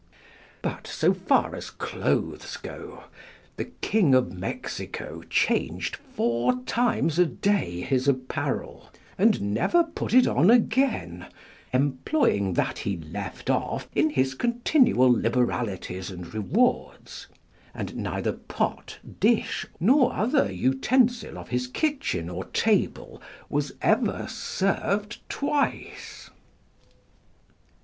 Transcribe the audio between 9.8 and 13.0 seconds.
put it on again, employing that he